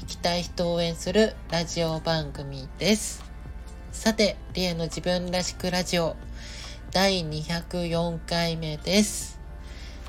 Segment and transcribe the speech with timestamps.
[0.00, 3.22] 生きたい人を応援するラジオ番組です。
[3.92, 6.16] さて、リエの自分らしくラジオ
[6.90, 9.38] 第204回目です。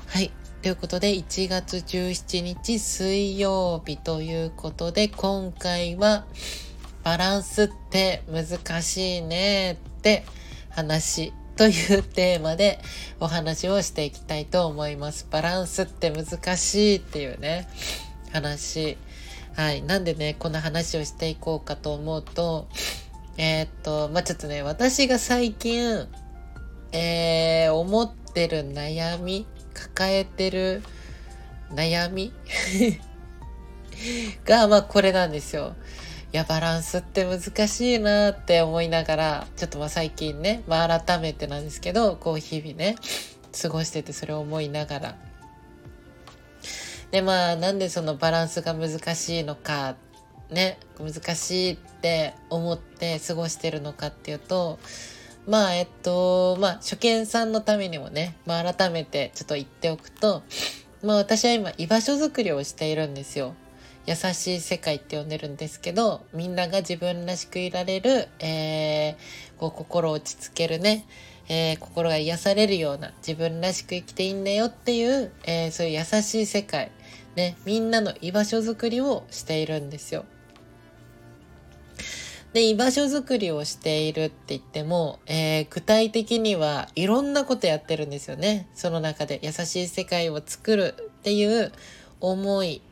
[0.06, 0.32] はい。
[0.62, 6.24] ということで、1月17日水曜日ということで、今回は
[7.04, 10.24] バランスって難しいねって
[10.70, 12.80] 話というテーマで
[13.20, 15.26] お話をしていきたいと思います。
[15.30, 17.68] バランスって難しいっていうね、
[18.32, 18.96] 話。
[19.54, 19.82] はい。
[19.82, 22.68] なんでね、この話をしていこうかと思うと、
[23.36, 26.06] えー、っと、まあ、ちょっとね、私が最近、
[26.92, 30.82] えー、思ってる悩み、抱えてる
[31.70, 32.32] 悩み
[34.44, 35.74] が、まあ、これなんですよ。
[36.32, 42.96] いや、バランスって難しいなって思いながら、ちょっとまあ最近ね、まあ改めてなんですけど、こう日々ね、
[43.60, 45.31] 過ごしててそれを思いながら。
[47.12, 49.94] で、まあなんでそのバランスが難しいのか、
[50.50, 54.78] ね、難しいって思って過ごしてるのかっていうと、
[55.46, 60.42] まあ、えっと、まあ、初見さんのためにもね、まあ、改めてちょっと言っておくと、
[61.02, 63.54] まあ、私は今、居場所づくりをしているんですよ。
[64.06, 71.06] 優しい世界って呼んでるんですけど、みんなが自分らしくいられる、えー、こう心を落ち着けるね、
[71.48, 76.90] えー、心が癒されるような自分らしく生きていいんだよっていう、えー、そういう優しい世界、
[77.36, 80.24] ね、みんなの居場所づくりをしているんですよ。
[82.52, 88.68] で、居場所づくりをしているって言っても、えー、具体的にはいろんなことやってるんですよね。
[88.74, 91.72] その中で優しい世界を作るっていう
[92.20, 92.82] 思い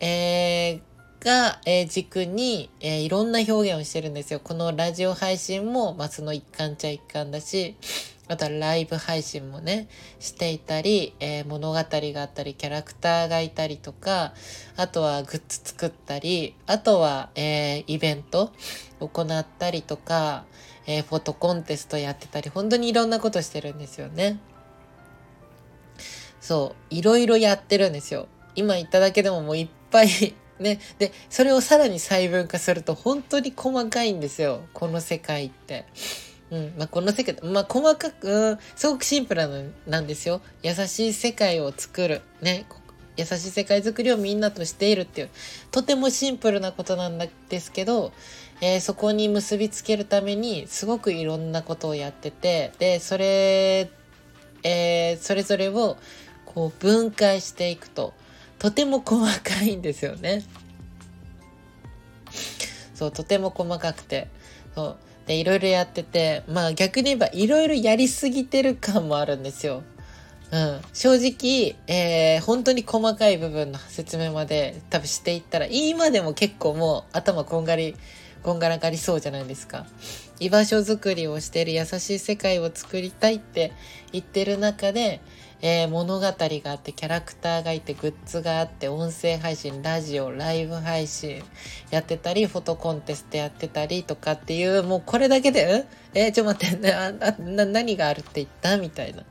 [0.00, 4.40] えー、が、えー、軸に、えー、いろんな表現をしてるんですよ。
[4.42, 7.76] このラジオ配信も、まあ、その一環ちゃ一環だし、
[8.30, 9.88] あとはライブ配信もね、
[10.20, 11.82] していたり、えー、物語が
[12.22, 14.34] あったり、キャラクターがいたりとか、
[14.76, 18.52] あとはグッズ作ったり、あとは、えー、イベント
[19.00, 20.44] 行ったりとか、
[20.86, 24.38] えー、フォトコンテストやってたり、本当にいろんなことしてるんですよね。
[26.40, 28.28] そう、いろいろやってるんですよ。
[28.54, 30.08] 今言っただけでももういっぱい
[30.60, 30.78] ね。
[31.00, 34.62] で、それをさらに細分化すると本当に細かいんですよ。
[34.72, 35.86] この世界って。
[36.50, 36.74] うん。
[36.76, 40.40] まあ、この世界、まあ、細かく、すごくシンプルなんですよ。
[40.62, 42.22] 優しい世界を作る。
[42.40, 42.66] ね。
[43.16, 45.30] 優しい世界づくりをみんなとしているっていう、
[45.70, 48.12] とてもシンプルなことなんですけど、
[48.60, 53.90] えー、そこに結びつけるために、すごくいろんなことをやってて、で、それ、
[54.62, 55.96] えー、それぞれを、
[56.46, 58.12] こう、分解していくと。
[58.58, 60.44] とても細かいんですよね。
[62.94, 64.28] そう、とても細かくて。
[64.74, 64.96] そう。
[65.30, 69.84] で、いろいろやってて、まあ逆に言えばいろいろやりすぎてる感もあるんですよ。
[70.50, 70.80] うん。
[70.92, 77.94] 正直、えー、本当に細かい部分の説明まで多分していったら、今でも結構もう頭こんがり、
[78.42, 79.86] こんがらがりそうじゃないですか。
[80.40, 83.72] 居場所づくりをしている優しい世界を作りたいって
[84.10, 85.20] 言ってる中で、
[85.62, 91.42] えー、物語があって、キャラクターがいて、グッズがあって、音声配信、ラジオ、ライブ配信
[91.90, 95.84] やってたり、フォトコンテストやってたりとかっていう、もうこれだけで、ん
[96.14, 98.78] えー、ちょっと待って、な、な、何があるって言った？
[98.78, 99.22] みたいな。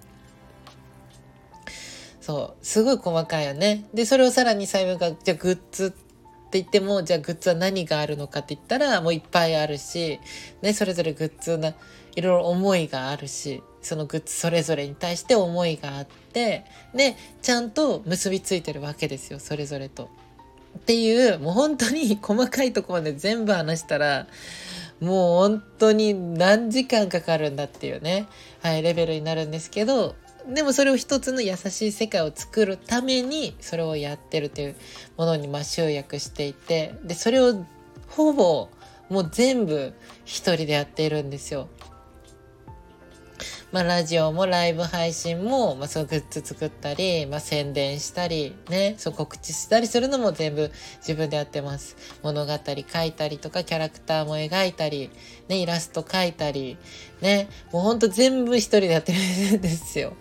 [2.21, 3.85] そう、すごい細かいよね。
[3.93, 10.19] で、それをさらに細分化、じゃあグッズって言っても、じゃあグッズは何があるのかって言ったら、もういっぱいあるし、
[10.61, 11.69] ね、それぞれグッズな、
[12.15, 20.09] いろいろ思いがあるし、そのグッズそれぞれに対して思いがあって、で、ちゃんと結びついてるわけですよ、それぞれと。
[20.77, 24.27] っていう、もう本当に 細かいとこまで全部話したら、
[24.99, 28.27] もう本当に何時間かかるんだっていうね、
[28.61, 30.15] はい、レベルになるんですけど、
[30.47, 34.75] でもそれを一つの優しい世界を作るためにそれをやってるという
[35.17, 37.65] ものにま集約していて、で、それを
[38.07, 38.69] ほぼ
[39.09, 39.93] もう全部
[40.25, 41.67] 一人でやっているんですよ。
[43.71, 51.95] まあ、ラジオもライブ配信も、まあ、そのグッズ作ったり、まあ、宣伝したり、ね、そう告知したりするのも全部自分でやってます。
[52.23, 55.11] 物語書いたりとか、キャラクターも描いたり、
[55.47, 56.77] ね、イラスト描いたり、
[57.21, 60.13] ね、もうほんと全部一人でやってるんですよ。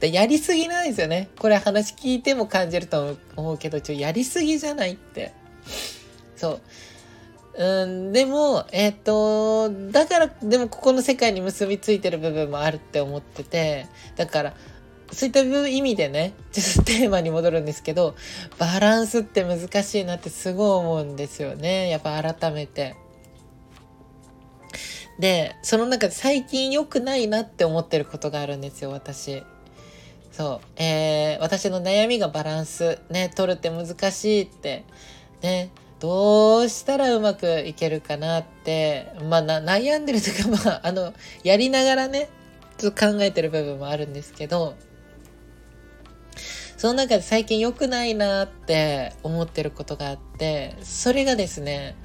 [0.00, 1.30] でやりすぎなんですよね。
[1.38, 5.32] これ話聞いても感じると思うけど、ちょ、やりすぎじゃないって。
[6.36, 6.60] そう。
[7.58, 14.54] うん、でも、えっ、ー、と、だから、でもここの世界に結びついてる部分もあるって思ってて、だから、
[15.10, 18.14] そういった意味でね、ちょっとテーマに戻るんですけど、
[18.58, 21.90] バランスって難しいなってすごい思うんですよね。
[21.90, 22.94] やっぱ改めて。
[25.18, 29.42] で、その中で最近良くないなって思ってることがあるんですよ、私。
[30.30, 30.66] そう。
[30.76, 34.84] えー、私の悩みがバランス、ね、取るって難しいって、
[35.42, 35.70] ね、
[36.00, 41.12] どうしたらうまくいけるかなって、まあ、悩んでるというか、まあ、あの、
[41.42, 42.28] やりながらね、
[42.76, 44.76] ちょっと考えてる部分もあるんですけど、
[46.76, 51.96] その中で最近良くないなって思ってることがあって、それがですね、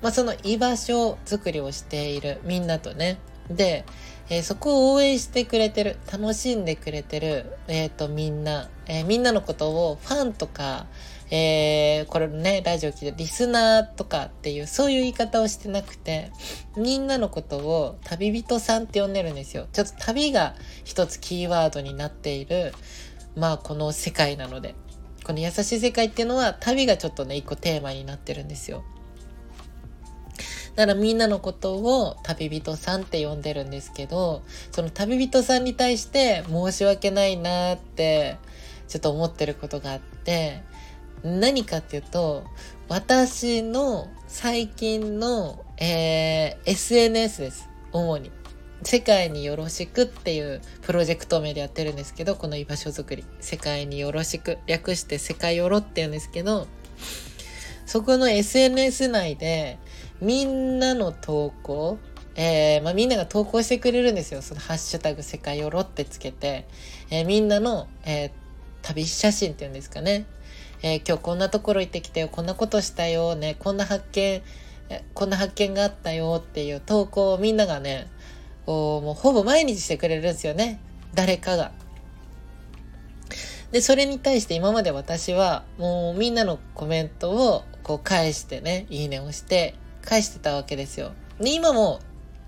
[0.00, 3.18] まあ、その居場所作りをしているみんなとね。
[3.50, 3.84] で、
[4.30, 10.86] えー、そこを応援してくれてる、楽しんでくれてる、えっ、ー、と、みんな、えー、みんなのことをファンとか、
[11.34, 16.30] えー、これのね、ラジオ聞いてリスナーとかっていう、そういう言い方をしてなくて、
[16.76, 19.66] みんなのことを旅人さんって呼んでるんですよ。
[19.72, 22.74] ちょっと旅が一つキーワードになっている、
[23.34, 24.74] まあこの世界なので。
[25.24, 28.84] この優しい世界っていうのは旅がちょっとね、一個テーマになってるんですよ。
[30.76, 38.36] だからみんなのことを旅人さんって呼んでるんですけど、その旅人さんに対して申し訳ないなって
[38.88, 40.62] ちょっと思ってることがあって、
[41.24, 42.44] 何かっていうと、
[42.88, 47.68] 私の最近の、えー、SNS です。
[47.92, 48.30] 主に。
[48.84, 53.24] 世界によろしくっていうプロジェクト名でやってるんですけど、この居場所づくり。
[53.40, 54.58] 世界によろしく。
[54.66, 56.66] 略して世界よろって言うんですけど、
[57.86, 59.78] そこの SNS 内で
[60.20, 61.98] みんなの投稿、
[62.34, 64.42] えー、まあ、みんなが投稿してくれるんですよ。
[64.42, 66.66] そのハッシュタグ世界よろってつけて、
[67.10, 68.30] えー、みんなの、えー、
[68.82, 70.26] 旅写真っていうんですかね。
[70.82, 72.28] え今日こんなところ行ってきたよ。
[72.28, 73.36] こんなことしたよ。
[73.36, 73.54] ね。
[73.58, 74.42] こんな発見、
[75.14, 78.08] こんな発見があったよっていう投稿をみんながね、
[78.66, 80.80] こう、もうほぼ毎日してくれるんですよね。
[81.14, 81.70] 誰かが。
[83.70, 91.12] で、それに対して今まで私はもうみんなのコメントをこう返してね、いいねをして返してたわけですよ。
[91.40, 92.00] で、今も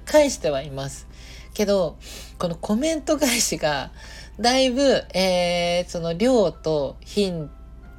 [0.05, 1.07] 返してはいます。
[1.55, 1.97] けど、
[2.39, 3.93] このコメント返しが、
[4.41, 7.49] だいぶ、えー、その量と頻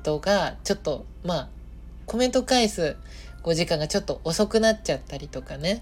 [0.05, 1.49] 度がちょっと、まあ、
[2.05, 2.95] コメント返す
[3.43, 5.81] 5時間がちょっと遅くなっちゃったりとかね。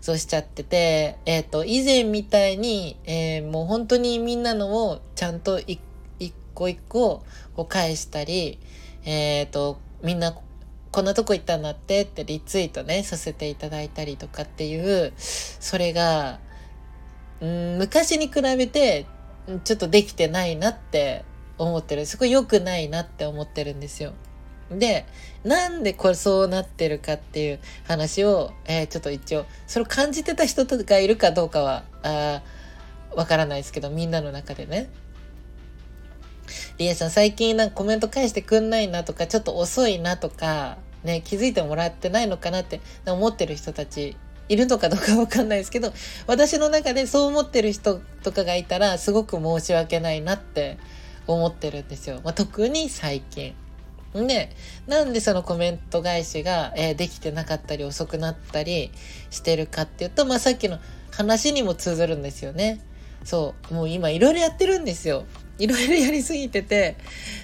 [0.00, 5.80] そうしちゃってて、えっ、ー、と、以前みたいに、えー、もう本当にみんなのをちゃんと一
[6.54, 8.58] 個一個こう返したり、
[9.04, 10.34] えっ、ー、と、みんな
[10.90, 16.38] こんなとこ行ったんだってってリツイートね、させていただいたりとかっていう、それが、
[17.44, 19.06] ん昔に比べて、
[19.64, 21.24] ちょっとできてないなって
[21.58, 22.06] 思ってる。
[22.06, 24.12] すごい良くないなって思ってるんですよ。
[24.70, 25.06] で、
[25.44, 32.42] なんでこれそうなってるかっていう話を、えー、ちょっと一応、それを感じてた人とかいるかどうかは、あ
[33.14, 34.88] わからないですけど、みんなの中でね。
[36.78, 44.16] リエさん最近なんかコメント返してくんないなとか、ちょっと遅いなとか、ね、気づいてもらってないのかなって思ってる人たち
[44.48, 45.92] いるのかどうかわかんないですけど、
[46.26, 50.78] 私の中でそう思ってる人とかがいたら、すごく申し訳ないなって
[51.34, 52.20] 思ってるんですよ。
[52.24, 53.54] まあ、特に最近。
[54.14, 54.50] で、
[54.86, 58.90] なんでそのコメント返しが、えー、できてなかったり遅くなったり
[59.30, 60.78] してるかっていうと、まあ、さっきの
[61.10, 62.80] 話にも通ずるんですよね。
[63.24, 63.74] そう。
[63.74, 65.24] もう今いろいろやってるんですよ。
[65.58, 66.96] いろいろやりすぎてて、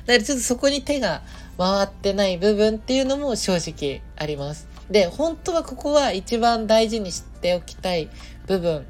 [0.06, 1.22] だからちょっとそこに手が
[1.58, 4.68] 回ってない部分っていうのも正直あります。
[4.90, 8.08] で、本当はここは一番大事にしておきたい
[8.46, 8.86] 部分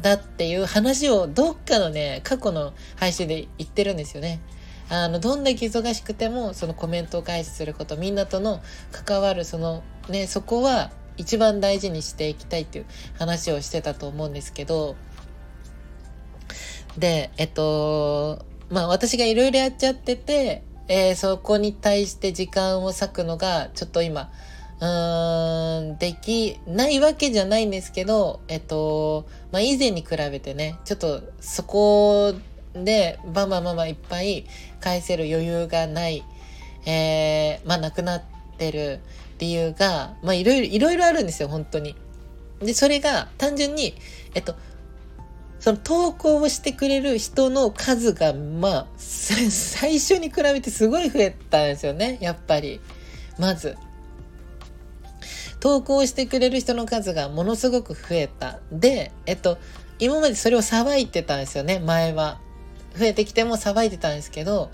[0.00, 4.40] だっていう話をどっかのね、過去の配信で言ってるんですよね。
[4.90, 8.60] あの、どんだけ忙しくても、そのコメントを返しすること、みんなとの
[8.92, 12.86] 関わる、その、ね、そこは一番大事にしていきたいっていう
[13.18, 14.96] 話をしてたと思うんですけど、
[16.96, 24.30] で、えっと、まあ私がいろいろやっちゃってて、えー、そこに対して時間を割くのが、ちょっと今、
[24.80, 32.34] うーん、できないわけじゃないんですけど、えっと、まあ以前に比べてね、ちょっとそこ
[32.74, 34.46] で、バンバンバンバンいっぱい
[34.80, 36.24] 返せる余裕がない、
[36.86, 38.22] えー、まあなくなっ
[38.56, 39.00] てる
[39.38, 41.96] 理由が、まあいろいろ、いろいろあるんですよ、本当に。
[42.60, 43.94] で、それが単純に、
[44.34, 44.54] えっと、
[45.60, 52.80] その投稿をしてくれる人の数が、まあ、 最初に比べてすごい増えたんですよね、やっぱり。
[53.38, 53.76] まず。
[55.60, 58.60] 投稿してくれる人の数がものすごく増えた。
[58.70, 59.58] で、えっと、
[59.98, 62.38] 今までそれを騒いでたんですよね、前は。
[62.96, 64.70] 増えてきても騒いでたんですけど、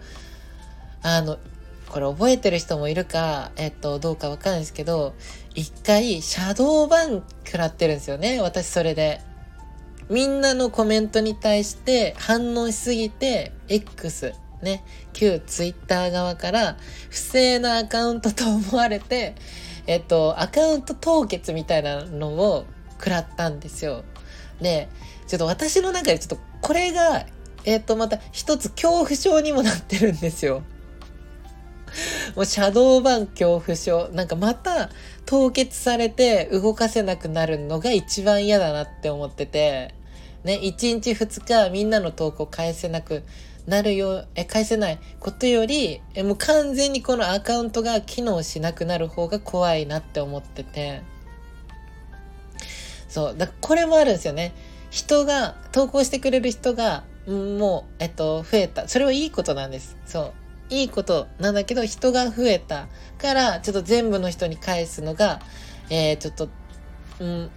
[1.02, 1.38] あの、
[1.88, 5.14] これ覚えてる人もいるか、えっと、どうかわかんないですけど、
[5.54, 8.40] 一回、シャドーバン食らってるんですよね。
[8.40, 9.20] 私それで。
[10.10, 16.76] みんなのコメントに対して反応しすぎて、X、ね、旧 Twitter 側から
[17.08, 19.34] 不正なアカウントと思われて、
[19.86, 22.64] えっと、アカウント凍結みたいなのを
[22.98, 24.04] 食らったんですよ。
[24.60, 24.88] で、
[25.26, 27.26] ちょっと私の中でちょっとこれが、
[27.64, 30.62] えっと、また一つ恐怖症にもなってるんですよ。
[32.34, 34.08] もうシャドーバン恐怖症。
[34.08, 34.90] なんかまた
[35.26, 39.94] 凍結されて動かせなくなるのが一番嫌だなって思ってて、
[40.42, 43.22] ね、1日2日みんなの投稿返せなく
[43.66, 51.02] なるよ、え、返せないことより、え、もう完全にこのアカウントが機能しなくなる方が怖いなって思ってて。
[53.08, 53.36] そう。
[53.36, 54.52] だこれもあるんですよね。
[54.90, 58.86] 人が、投稿してくれる人が、もう、えっと、増えた。
[58.86, 59.96] それはいいことなんです。
[60.04, 60.32] そう。
[60.68, 65.40] いいことなんだけど、人が増えたから、ちょっと全部の人に返すのが、
[65.88, 66.48] えー、ちょっと、
[67.20, 67.50] うん、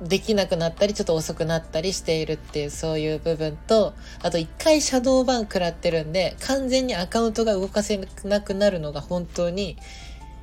[0.00, 9.76] できなくなったり、ちょっと遅くなったりしているっていう、そういう部分と、あと一回シャドーバン食らってるんで、完全にアカウントが動かせなくなるのが本当に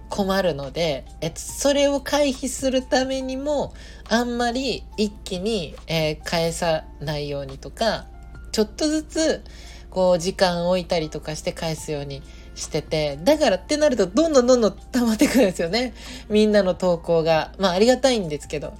[0.09, 3.73] 困るので、えっと、それを回避するためにも、
[4.09, 8.05] あんまり一気に、えー、返さないようにとか、
[8.51, 9.43] ちょっとずつ、
[9.89, 12.21] こう、時間を置いたりとかして返すように
[12.55, 15.93] してて、だからってなると、どんどんどんどん溜まってくるんですよね。
[16.29, 17.53] みんなの投稿が。
[17.57, 18.73] まあ、ありがたいんですけど。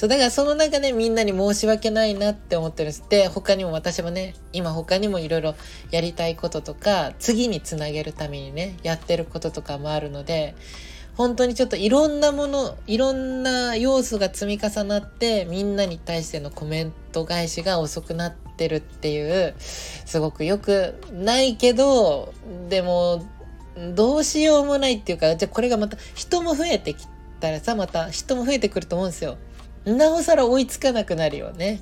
[0.00, 3.28] そう、だからその中でみんなに申し訳ないなって思ってるんで。
[3.28, 5.54] 他にも私もね、今他にもいろいろ
[5.90, 10.54] やりたいこととか、次につなげるためにね、やってることとかもあるので、
[11.18, 22.32] 本当にちょっといろんなもの、いろんな要素が積み重なって、みんなに対してのコメント返しが遅くなってるっていう、すごく良くないけど、
[22.70, 23.22] でも、
[23.94, 27.06] どうしようもないっていうか、じゃあこれがまた人も増えてき
[27.38, 29.36] たらさ、また人も増えてくると思うんですよ。
[29.84, 31.80] なおさら追いつかなくなるよね。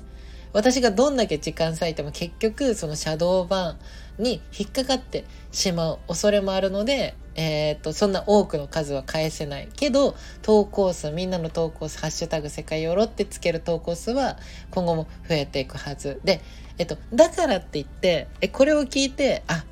[0.51, 3.75] 私がどんだけ時間割いても結局そのシャドーバ
[4.19, 9.69] ンに引っかかってしまう恐れもあるので、えー、っと、そんな多くの数は返せない。
[9.73, 14.37] けど、投稿数、みんなの投稿数、ハッシュタグ世界よろってつける投稿数は
[14.71, 16.19] 今後も増えていくはず。
[16.25, 16.41] で、
[16.77, 19.63] えっと、だからって言って、え、これを聞いて、あ、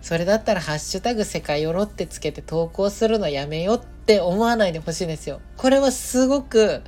[0.00, 5.40] それだったらハッシュタグ世界よろってつけて投稿するのやめようって思わないでほしいんですよ。
[5.58, 6.82] これはすごく、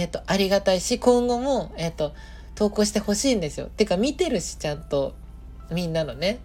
[0.00, 2.14] えっ、と、ありがたいし、今後も、えっ、と、
[2.54, 3.66] 投稿してほしいんですよ。
[3.66, 5.12] てか、見てるし、ちゃんと、
[5.70, 6.38] みんなのね、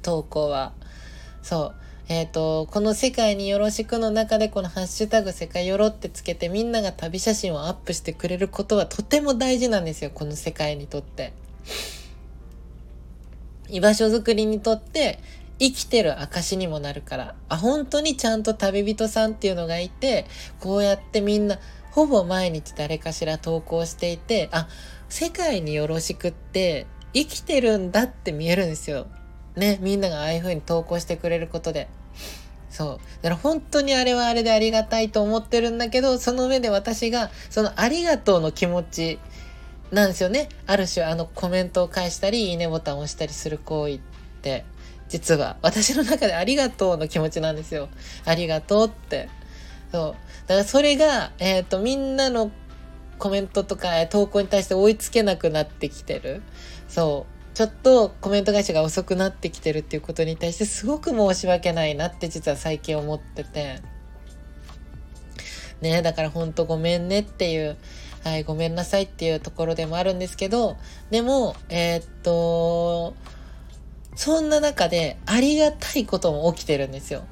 [0.00, 0.72] 投稿は。
[1.42, 1.74] そう。
[2.08, 10.10] えっ、と、この世界によろしくの中でこのハッシュタグ世界よろってつけてみんなが旅写真をアップしてくれることはとても大事なんですよ。
[10.10, 11.34] この世界にとって。
[13.68, 15.18] 居場所づくりにとって
[15.58, 17.34] 生きてる証にもなるから。
[17.50, 20.26] あ、本当にちゃんと旅人さんっていうのがいて、
[20.60, 21.58] こうやってみんな
[21.94, 24.66] ほぼ毎日誰かしら投稿していて、あ、
[25.08, 29.06] 世界によろしくって生きてるんだって見えるんですよ。
[29.54, 31.86] ね、みんながああいう風に投稿してくれることで。
[32.68, 32.98] そう。
[33.22, 39.20] だから本当にあれはあれでありがたいと思ってるんだけど、その上で私が、そのありがとうの気持ち
[39.92, 40.48] なんですよね。
[40.66, 44.00] ある種あのコメントを返したり、いいねボタンを押したりする行為っ
[44.42, 44.64] て、
[45.08, 47.88] 実は私の中でありがとうの気持ちなんですよ。
[48.24, 49.28] ありがとうって。
[49.92, 50.48] そう。
[50.48, 52.50] だからそれが、えっ、ー、と、みんなの
[53.18, 56.42] コメントとか投稿に対して追いつけなくなってきてる。
[56.88, 57.34] そう。
[57.54, 63.80] ちょっとコメント返しが遅くなってきてるっていうことに対してすごく申し訳ないなって実は最近思ってて。
[65.80, 67.76] ねだからほんとごめんねっていう、
[68.24, 70.76] はい、ごめんなさいっていうところでもあるんですけど、
[71.10, 73.14] でも、えー、っと、
[74.16, 77.24] そんな中でありがたいことも起きてるんですよ。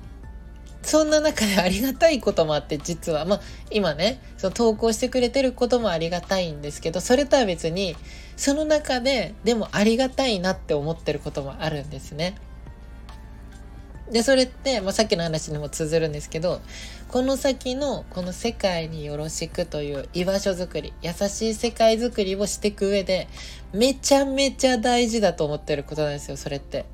[0.82, 7.96] そんな中でありがたいこともあって、実は、まあ、今ね、その投稿してくれてることもありがたいんですけど、それとは別に、
[8.36, 12.34] その中で、でもありがたいなって思ってることもあるんですね。
[14.10, 16.60] で、それって、まあ、さっきの話にも通ずるんですけど、
[17.08, 23.28] この先の、この世界によろしくという居場所づくり、優しい世界づくりをしていく上で、
[23.72, 26.84] めちゃめちゃ大事だと思ってることなんですよ、それって。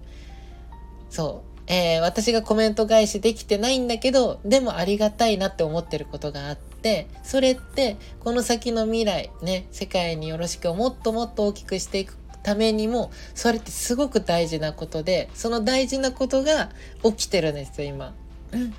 [1.09, 1.48] そう。
[1.69, 16.71] えー、私がコメント返しできてないんだけど、でもありがたいなって思ってることがあって、それって、この先の未来、ね、世界によろしくをもっともっと大きくしていくためにも、それってすごく大事なことで、その大事なことが
[17.03, 18.15] 起きてるんですよ、今。
[18.53, 18.75] うん。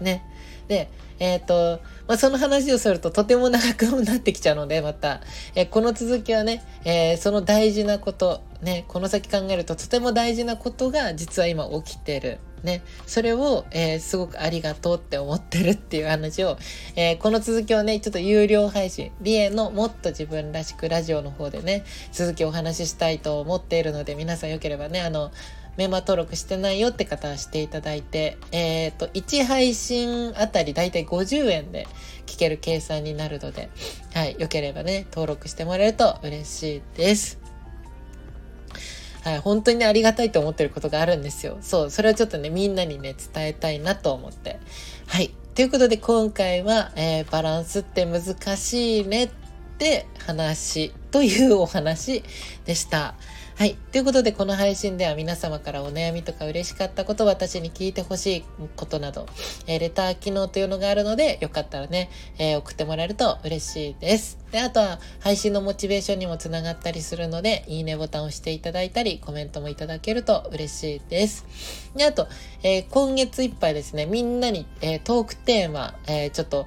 [0.00, 0.22] ね。
[0.68, 5.20] で、えっ、ー、と、まあ、その話をするととても長くなってきちゃうので、また、
[5.54, 12.38] えー、この続きはね、えー、その大事なこと、ね、この先考えるととても大事なことが実は今起きてる。
[12.64, 16.56] ね、それを、え、すごくありがとうって思ってるっていう話を、
[16.96, 25.30] え、この続きをね、ちょっと有料配信、リエのもっと自分らしくラジオの方でね、続きお話ししたいと思っているので、皆さんよければね、あの、
[25.76, 31.86] メンバー登録してないよって方はしていただいて、えっ、ー、と、1配信あたりだいたい50円で
[32.26, 33.70] 聞ける計算になるので、
[34.14, 37.38] はい、よければね、登録してもらえると嬉しいです。
[39.24, 41.56] はい、本当にね、ありがたいと思ってることがあるんですよ。
[41.62, 44.58] そう、それをちょっとね、みんなにね、伝えたいなと思って。
[45.06, 45.34] はい。
[45.54, 49.30] ということで、今回は、えー、バランスって難しいねっ
[49.78, 52.22] て話というお話
[52.66, 53.14] でした。
[53.56, 53.76] はい。
[53.92, 58.44] ということで、この配信では皆様からお悩みとか嬉しかったこと、私に聞いてほしい
[58.74, 59.26] ことなど、
[59.68, 64.38] えー、レター機能というのがあるので、よかったらね、えー、送ってもらえると嬉しいです。
[64.50, 71.46] で、あとは、配信のモチベーションにもつながったりするので、いいねボタンを押していただいたり、コメントもいただけると嬉しいです。
[71.94, 72.26] で、あと、
[72.64, 76.66] えー、今月いっぱいですね、みんなに、えトークテーマ、えちょっと、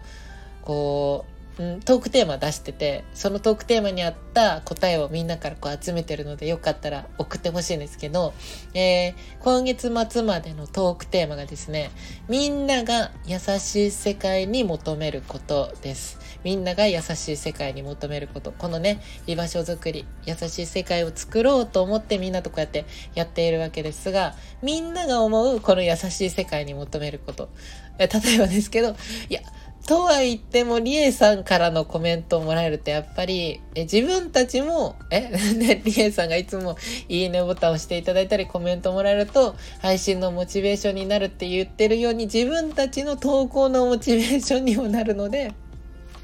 [0.61, 8.33] こう、トークテーマ出してて、そのトークテーマに合った答えをみんなからこう集めてるので、よかったら送ってほしいんですけど、
[8.75, 11.89] えー、今月末までのトークテーマがですね、
[12.29, 16.19] みんなが優しい世界に求めることです。
[16.43, 18.51] みんなが優しい世界に求めること。
[18.51, 22.85] このね、居場所づくり、優しい世界を作ろうと思ってみんなとこうやって
[23.15, 27.49] やっているわけですが、みんなが思うこの優しい世界に求めること。
[27.97, 28.95] 例えばですけど、
[29.29, 29.41] いや、
[29.87, 36.75] とは言っても、リエさんからのコメントをもらえると、やっぱり、え自分たちも、え、 ね、リエさんがいつも
[37.07, 45.53] いいねボタンを押していただいたり、コメントもらえると、配信のモチベーションになるって言ってるように、自分たちの投稿のモチベーションにもなるので、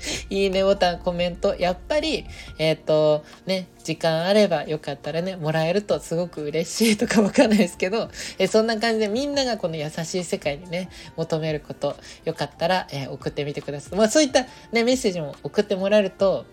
[0.30, 2.26] いいねボタン、コメント、やっぱり、
[2.58, 11.96] えっ、ー、と、ね、時間あればよかったらね、もらえるとすごく嬉しいとかわかんないですけど、えそんな感じでみんながこの優しい世界にね、求めること、
[12.26, 13.98] よかったら、えー、送ってみてください。
[13.98, 16.46] まあそういったね、メッセージも送ってもらえると、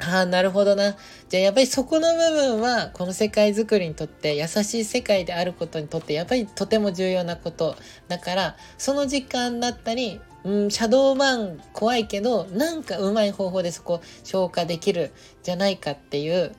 [0.00, 0.96] ああ、なるほどな。
[1.28, 7.76] じゃあやっぱりそこの部分は、この世界づくりにとって、優しい世界であることにとって、やっぱりとても重要なこと。
[8.08, 16.54] だから、その時間だったり、うん、シャドーバン怖いけど、なんかうまい方法でそこ消化できるじゃないかっていう、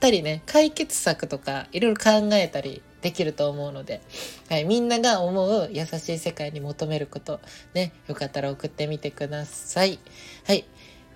[0.00, 4.00] たりね、解決策とかいろいろ考えたりできると思うので、
[4.48, 7.40] はい、みんなが思う優しい世界に求めること、
[7.74, 9.98] ね、よかったら送ってみてください。
[10.46, 10.64] はい。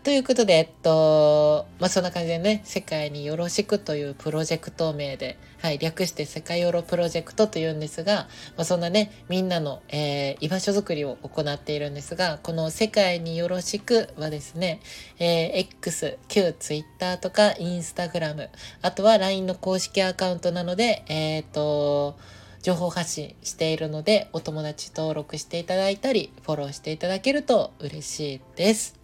[0.04, 14.80] ということで、えっと、まあ、そんな感じでね、世界によろしくというプロジェクト名で、はい、略して世界よろプロジェクトというんですが、まあ、そんなね、みんなの、えー、居場所づくりを行っているんですが、この世界によろしくはですね、
[15.20, 18.48] えー、X、旧 Twitter とか Instagram、
[18.82, 22.16] あとは LINE の公式アカウントなので、えっ、ー、と、
[22.62, 29.01] 情報発信しているので、お友達登録していただいたり、フォローしていただけると嬉しいです。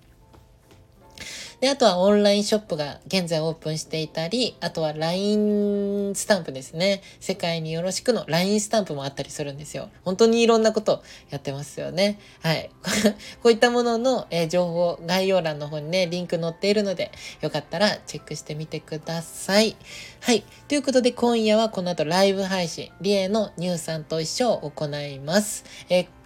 [1.61, 7.03] で、あとはオンラインショップが現在オープンしていたり、あとは LINE スタンプですね。
[7.21, 9.91] 世界によろしくの LINE スタンプもあったりするんですよ。
[10.05, 12.19] 本当にいろんなことやってますよね。
[12.43, 12.71] はい。
[13.43, 19.77] こういったものの、えー、情報、概要欄の方にね、リンク載っているので、よかったらチェックしてみてください。
[20.21, 20.45] はい。
[20.69, 25.65] ということで今夜はこの後ライブ配信、リエのニューさんと一緒を行います。
[25.89, 26.18] えー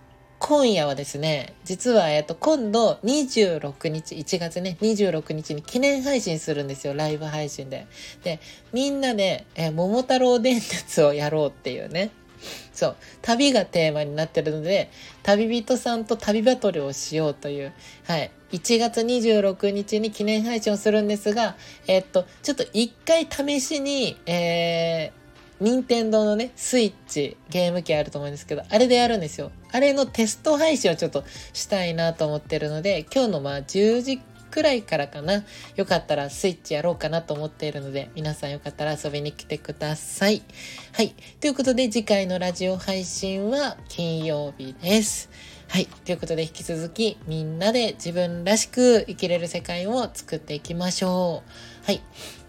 [0.44, 7.87] 今夜はですね、実は、えっと、今度26日、1月ね、26日に記念配信するんですよ、ライブ配信で。
[8.24, 8.40] で、
[8.72, 12.11] みんなで、え、桃太郎電鉄をやろうっていうね。
[12.72, 14.90] そう、旅がテーマになってるので、
[15.22, 17.72] 旅人さんと旅バトルをしようという、
[18.09, 18.33] はい。
[18.50, 21.55] 1月26日に記念配信をするんですが、
[21.87, 25.22] えっと、ちょっと一回試しに、えー、
[25.62, 29.53] 任天堂のね、スイッチ、ゲーム機あると思うんですけど、あれでやるんですよ。
[29.70, 34.18] あれのテスト配信をちょっとしたいなと思ってるので、今日のまあ10時
[34.51, 35.44] くらいからかな。
[35.77, 40.42] よかったらスイッチやろうかなと思っているので、皆さんよかったら遊びに来てください。
[40.92, 41.14] はい。
[41.40, 45.31] ということで、次回のラジオ配信は金曜日です。
[45.68, 45.87] はい。
[45.87, 51.87] ということで、引き続き、みんなで自分らしく生きれる世界を作っていきましょう。
[51.87, 52.03] はい。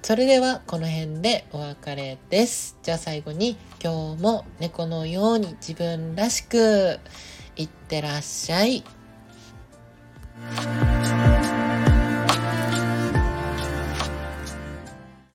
[0.04, 2.78] それではこの辺でお別れです。
[2.84, 7.00] じゃあ最後に今日も猫のように自分らしく
[7.56, 8.84] いってらっしゃい。